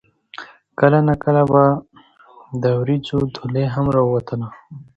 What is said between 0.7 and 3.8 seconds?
کله نا کله به د وريځو ډولۍ